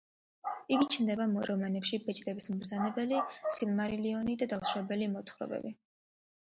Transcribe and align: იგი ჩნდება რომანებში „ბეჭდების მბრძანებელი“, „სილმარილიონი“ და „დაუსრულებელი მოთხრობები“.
იგი 0.77 0.87
ჩნდება 0.95 1.27
რომანებში 1.49 2.01
„ბეჭდების 2.07 2.51
მბრძანებელი“, 2.55 3.21
„სილმარილიონი“ 3.59 4.39
და 4.43 4.53
„დაუსრულებელი 4.57 5.13
მოთხრობები“. 5.17 5.79